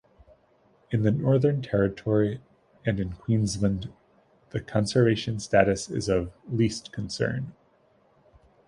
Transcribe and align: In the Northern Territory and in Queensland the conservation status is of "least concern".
In 0.89 1.03
the 1.03 1.11
Northern 1.11 1.61
Territory 1.61 2.41
and 2.87 2.99
in 2.99 3.13
Queensland 3.13 3.93
the 4.49 4.59
conservation 4.59 5.39
status 5.39 5.91
is 5.91 6.09
of 6.09 6.31
"least 6.49 6.91
concern". 6.91 7.53